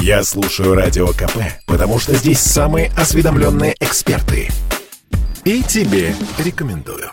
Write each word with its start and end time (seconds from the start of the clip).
Я 0.00 0.22
слушаю 0.22 0.74
Радио 0.74 1.08
КП, 1.08 1.38
потому 1.66 1.98
что 1.98 2.14
здесь 2.14 2.40
самые 2.40 2.90
осведомленные 2.96 3.74
эксперты. 3.80 4.48
И 5.44 5.62
тебе 5.62 6.14
рекомендую. 6.38 7.10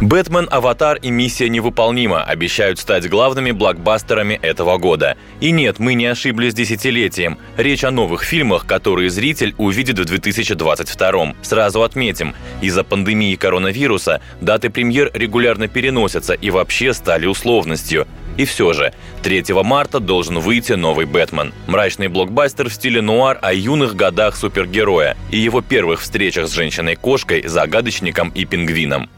«Бэтмен», 0.00 0.48
«Аватар» 0.50 0.96
и 0.96 1.10
«Миссия 1.10 1.50
невыполнима» 1.50 2.24
обещают 2.24 2.78
стать 2.78 3.06
главными 3.10 3.50
блокбастерами 3.50 4.38
этого 4.40 4.78
года. 4.78 5.18
И 5.40 5.50
нет, 5.50 5.78
мы 5.78 5.92
не 5.92 6.06
ошиблись 6.06 6.54
десятилетием. 6.54 7.38
Речь 7.58 7.84
о 7.84 7.90
новых 7.90 8.22
фильмах, 8.22 8.64
которые 8.64 9.10
зритель 9.10 9.54
увидит 9.58 9.98
в 9.98 10.04
2022 10.06 11.34
Сразу 11.42 11.82
отметим, 11.82 12.34
из-за 12.62 12.82
пандемии 12.82 13.34
коронавируса 13.34 14.22
даты 14.40 14.70
премьер 14.70 15.10
регулярно 15.12 15.68
переносятся 15.68 16.32
и 16.32 16.48
вообще 16.48 16.94
стали 16.94 17.26
условностью. 17.26 18.06
И 18.36 18.44
все 18.44 18.72
же, 18.72 18.92
3 19.22 19.44
марта 19.62 20.00
должен 20.00 20.38
выйти 20.38 20.72
новый 20.72 21.06
«Бэтмен». 21.06 21.52
Мрачный 21.66 22.08
блокбастер 22.08 22.68
в 22.68 22.72
стиле 22.72 23.02
нуар 23.02 23.38
о 23.42 23.52
юных 23.52 23.94
годах 23.94 24.36
супергероя 24.36 25.16
и 25.30 25.38
его 25.38 25.60
первых 25.60 26.00
встречах 26.00 26.48
с 26.48 26.52
женщиной-кошкой, 26.52 27.46
загадочником 27.46 28.30
и 28.30 28.44
пингвином. 28.44 29.10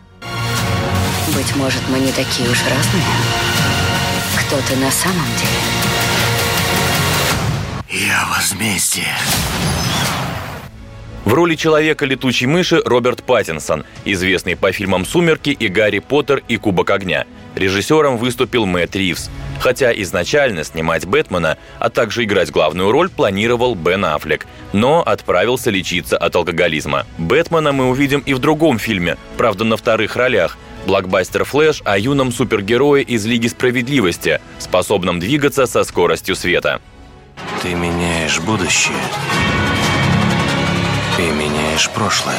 Быть 1.34 1.56
может, 1.56 1.80
мы 1.88 1.98
не 1.98 2.12
такие 2.12 2.48
уж 2.50 2.58
разные. 2.62 3.04
Кто 4.40 4.56
ты 4.68 4.76
на 4.76 4.90
самом 4.90 5.26
деле? 5.38 5.72
Я 8.08 8.26
возмездие. 8.34 9.14
В 11.24 11.34
роли 11.34 11.54
человека 11.54 12.04
летучей 12.04 12.46
мыши 12.46 12.82
Роберт 12.84 13.22
Паттинсон, 13.22 13.84
известный 14.04 14.56
по 14.56 14.72
фильмам 14.72 15.04
«Сумерки» 15.04 15.50
и 15.50 15.68
«Гарри 15.68 16.00
Поттер» 16.00 16.42
и 16.48 16.56
«Кубок 16.56 16.90
огня». 16.90 17.26
Режиссером 17.54 18.16
выступил 18.16 18.66
Мэтт 18.66 18.96
Ривз. 18.96 19.30
Хотя 19.60 19.92
изначально 19.92 20.64
снимать 20.64 21.06
Бэтмена, 21.06 21.58
а 21.78 21.90
также 21.90 22.24
играть 22.24 22.50
главную 22.50 22.90
роль 22.90 23.08
планировал 23.08 23.74
Бен 23.76 24.04
Аффлек, 24.04 24.46
но 24.72 25.02
отправился 25.02 25.70
лечиться 25.70 26.18
от 26.18 26.34
алкоголизма. 26.34 27.06
Бэтмена 27.18 27.72
мы 27.72 27.88
увидим 27.88 28.20
и 28.20 28.34
в 28.34 28.38
другом 28.38 28.78
фильме, 28.78 29.16
правда 29.36 29.64
на 29.64 29.76
вторых 29.76 30.16
ролях– 30.16 30.58
Блокбастер 30.86 31.44
«Флэш» 31.44 31.80
о 31.84 31.96
юном 31.98 32.32
супергерое 32.32 33.02
из 33.02 33.24
Лиги 33.24 33.46
Справедливости, 33.46 34.40
способном 34.58 35.20
двигаться 35.20 35.66
со 35.66 35.84
скоростью 35.84 36.34
света. 36.34 36.80
Ты 37.62 37.74
меняешь 37.74 38.40
будущее 38.40 38.96
меняешь 41.72 41.88
прошлое. 41.90 42.36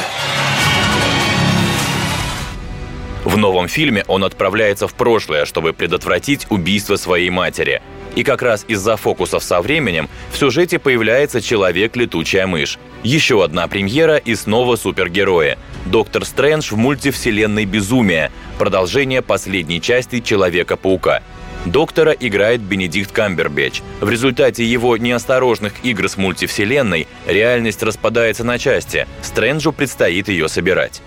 В 3.24 3.36
новом 3.36 3.68
фильме 3.68 4.04
он 4.06 4.22
отправляется 4.22 4.86
в 4.86 4.94
прошлое, 4.94 5.44
чтобы 5.44 5.72
предотвратить 5.72 6.46
убийство 6.50 6.96
своей 6.96 7.30
матери. 7.30 7.82
И 8.14 8.22
как 8.22 8.42
раз 8.42 8.64
из-за 8.68 8.96
фокусов 8.96 9.42
со 9.42 9.60
временем 9.60 10.08
в 10.32 10.36
сюжете 10.36 10.78
появляется 10.78 11.40
человек-летучая 11.40 12.46
мышь. 12.46 12.78
Еще 13.02 13.42
одна 13.42 13.66
премьера 13.66 14.18
и 14.18 14.36
снова 14.36 14.76
супергерои. 14.76 15.58
Доктор 15.86 16.24
Стрэндж 16.24 16.70
в 16.70 16.76
мультивселенной 16.76 17.64
«Безумие», 17.64 18.30
продолжение 18.58 19.20
последней 19.20 19.80
части 19.80 20.20
«Человека-паука». 20.20 21.22
Доктора 21.64 22.12
играет 22.12 22.60
Бенедикт 22.60 23.10
Камбербэтч. 23.12 23.82
В 24.00 24.10
результате 24.10 24.64
его 24.64 24.96
неосторожных 24.96 25.72
игр 25.82 26.08
с 26.08 26.16
мультивселенной 26.16 27.08
реальность 27.26 27.82
распадается 27.82 28.44
на 28.44 28.58
части. 28.58 29.06
Стрэнджу 29.22 29.72
предстоит 29.72 30.28
ее 30.28 30.48
собирать. 30.48 31.00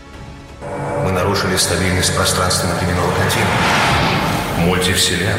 Мы 1.03 1.11
нарушили 1.11 1.55
стабильность 1.57 2.15
пространственно-временного 2.15 3.11
континуума. 3.11 3.51
Мультивселенная. 4.65 5.35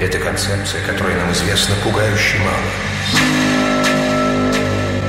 Это 0.00 0.18
концепция, 0.18 0.80
которой 0.86 1.14
нам 1.16 1.32
известно 1.32 1.74
пугающе 1.82 2.38
мало. 2.38 2.58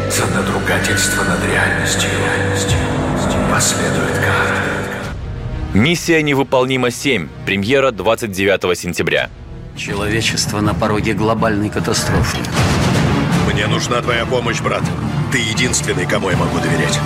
За 0.10 0.26
надругательство 0.28 1.24
над 1.24 1.44
реальностью 1.46 2.10
последует 3.52 4.15
кара. 4.15 4.15
Миссия 5.76 6.24
невыполнима 6.24 6.90
7. 6.90 7.28
Премьера 7.46 7.92
29 7.92 8.80
сентября. 8.80 9.30
Человечество 9.76 10.62
на 10.62 10.74
пороге 10.74 11.12
глобальной 11.12 11.70
катастрофы. 11.70 12.38
Мне 13.52 13.68
нужна 13.68 14.02
твоя 14.02 14.26
помощь, 14.26 14.62
брат. 14.62 14.84
Ты 15.34 15.40
единственный, 15.40 16.06
кому 16.06 16.30
я 16.30 16.38
могу 16.38 16.60
доверять. 16.60 16.98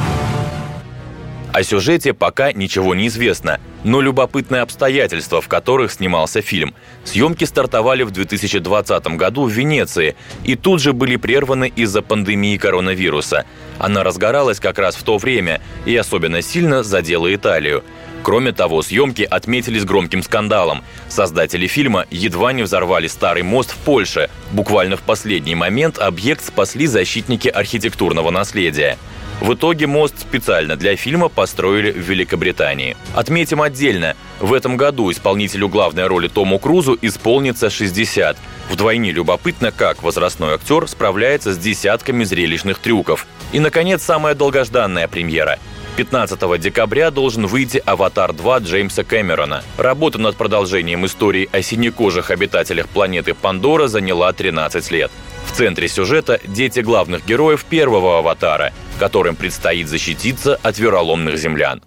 О 1.52 1.64
сюжете 1.64 2.14
пока 2.14 2.54
ничего 2.54 2.94
не 2.94 3.08
известно, 3.08 3.60
но 3.84 4.02
любопытные 4.02 4.62
обстоятельства, 4.62 5.42
в 5.42 5.48
которых 5.48 5.92
снимался 5.92 6.42
фильм. 6.42 6.76
Съемки 7.04 7.46
стартовали 7.46 8.04
в 8.04 8.12
2020 8.12 9.08
году 9.18 9.46
в 9.46 9.50
Венеции 9.50 10.16
и 10.44 10.56
тут 10.56 10.80
же 10.80 10.94
были 10.94 11.16
прерваны 11.16 11.74
из-за 11.76 12.04
пандемии 12.04 12.56
коронавируса. 12.58 13.46
Она 13.80 14.04
разгоралась 14.04 14.60
как 14.60 14.78
раз 14.78 14.96
в 14.96 15.02
то 15.02 15.18
время 15.18 15.60
и 15.86 15.96
особенно 15.96 16.44
сильно 16.44 16.84
задела 16.84 17.34
Италию. 17.34 17.84
Кроме 18.24 18.52
того, 18.52 18.82
съемки 18.82 19.24
отметились 19.24 19.86
громким 19.86 20.24
скандалом. 20.24 20.84
Создатели 21.08 21.68
фильма 21.68 22.06
едва 22.12 22.54
не 22.54 22.64
взорвали 22.64 23.08
старый 23.08 23.44
мост 23.44 23.72
в 23.72 23.78
Польше. 23.78 24.30
Буквально 24.52 24.98
в 24.98 25.02
последний 25.02 25.56
момент 25.56 25.98
объект 25.98 26.44
спасли 26.44 26.86
защитники 26.86 27.48
архитектурного 27.48 28.30
наследия. 28.30 28.98
В 29.40 29.54
итоге 29.54 29.88
мост 29.88 30.20
специально 30.20 30.76
для 30.76 30.98
фильма 30.98 31.30
построили 31.30 31.92
в 31.92 31.98
Великобритании. 31.98 32.98
Отметим 33.16 33.62
отдельно, 33.62 34.18
в 34.42 34.54
этом 34.54 34.76
году 34.76 35.10
исполнителю 35.12 35.70
главной 35.70 36.08
роли 36.08 36.28
Тому 36.28 36.60
Крузу 36.60 36.98
исполнится 37.02 37.70
60. 37.70 38.36
Вдвойне 38.70 39.12
любопытно, 39.12 39.72
как 39.72 40.04
возрастной 40.04 40.56
актер 40.56 40.90
справляется 40.90 41.54
с 41.54 41.58
десятками 41.58 42.26
зрелищных 42.26 42.80
трюков. 42.80 43.28
И, 43.54 43.62
наконец, 43.62 44.04
самая 44.04 44.36
долгожданная 44.36 45.08
премьера– 45.08 45.58
15 46.00 46.62
декабря 46.62 47.12
должен 47.12 47.46
выйти 47.46 47.84
«Аватар 47.86 48.32
2» 48.32 48.62
Джеймса 48.62 49.04
Кэмерона. 49.04 49.66
Работа 49.78 50.18
над 50.18 50.38
продолжением 50.38 51.06
истории 51.06 51.50
о 51.52 51.62
синекожих 51.62 52.32
обитателях 52.32 52.88
планеты 52.88 53.34
Пандора 53.34 53.88
заняла 53.88 54.32
13 54.32 54.92
лет. 54.92 55.12
В 55.46 55.52
центре 55.52 55.90
сюжета– 55.90 56.40
дети 56.46 56.80
главных 56.80 57.26
героев 57.26 57.66
первого 57.66 58.20
«Аватара», 58.20 58.72
которым 58.98 59.36
предстоит 59.36 59.90
защититься 59.90 60.58
от 60.64 60.80
вероломных 60.80 61.38
землян. 61.38 61.82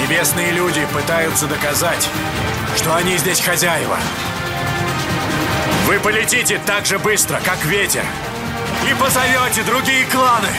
Небесные 0.00 0.52
люди 0.52 0.86
пытаются 0.94 1.48
доказать, 1.48 2.08
что 2.76 2.94
они 2.94 3.16
здесь 3.16 3.40
хозяева. 3.40 3.98
Вы 5.88 5.98
полетите 5.98 6.60
так 6.64 6.86
же 6.86 7.00
быстро, 7.00 7.40
как 7.44 7.64
ветер, 7.64 8.04
и 8.88 8.94
позовете 8.94 9.64
другие 9.64 10.04
кланы– 10.04 10.50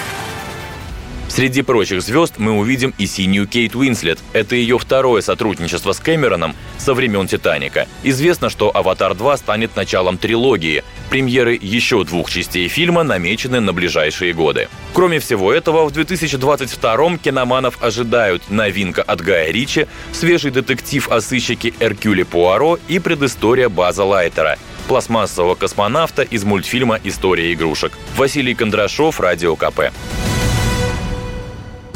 Среди 1.35 1.63
прочих 1.63 2.01
звезд 2.01 2.35
мы 2.37 2.53
увидим 2.53 2.93
и 2.97 3.05
синюю 3.05 3.45
Кейт 3.45 3.75
Уинслет. 3.75 4.19
Это 4.31 4.55
ее 4.55 4.79
второе 4.79 5.21
сотрудничество 5.21 5.91
с 5.91 5.99
Кэмероном 5.99 6.55
со 6.77 6.93
времен 6.93 7.27
«Титаника». 7.27 7.89
Известно, 8.03 8.49
что 8.49 8.73
«Аватар 8.73 9.11
2» 9.11 9.35
станет 9.35 9.75
началом 9.75 10.17
трилогии. 10.17 10.85
Премьеры 11.09 11.59
еще 11.61 12.05
двух 12.05 12.31
частей 12.31 12.69
фильма 12.69 13.03
намечены 13.03 13.59
на 13.59 13.73
ближайшие 13.73 14.31
годы. 14.31 14.69
Кроме 14.93 15.19
всего 15.19 15.51
этого, 15.51 15.83
в 15.89 15.91
2022-м 15.91 17.17
киноманов 17.17 17.83
ожидают 17.83 18.49
новинка 18.49 19.01
от 19.01 19.19
Гая 19.19 19.51
Ричи, 19.51 19.87
свежий 20.13 20.51
детектив 20.51 21.05
о 21.11 21.19
сыщике 21.19 21.73
Эркюле 21.81 22.23
Пуаро 22.23 22.79
и 22.87 22.97
предыстория 22.99 23.67
База 23.67 24.05
Лайтера– 24.05 24.57
пластмассового 24.87 25.55
космонавта 25.55 26.21
из 26.21 26.45
мультфильма 26.45 26.97
«История 27.03 27.51
игрушек». 27.51 27.91
Василий 28.15 28.53
Кондрашов, 28.53 29.19
Радио 29.19 29.57
КП 29.57 29.91